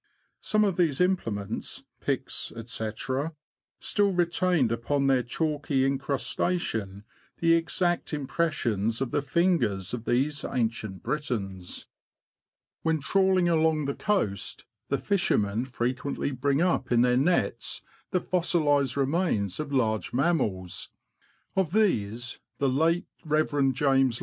[0.51, 2.89] ''Some of these implements— picks, &c.—
[3.91, 7.03] still retained upon their chalky incrus tation
[7.37, 11.85] the exact impressions of the fingers of these Ancient Britons.
[12.81, 18.21] When trawling along the coast, the fishermen fre quently bring up in their nets the
[18.21, 20.89] fossilised remains of large mammals;
[21.55, 23.71] of these, the late Rev.
[23.71, 24.19] Jas.